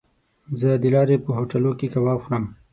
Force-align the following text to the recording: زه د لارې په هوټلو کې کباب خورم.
زه 0.59 0.69
د 0.81 0.85
لارې 0.95 1.17
په 1.25 1.29
هوټلو 1.37 1.71
کې 1.79 1.87
کباب 1.93 2.19
خورم. 2.25 2.43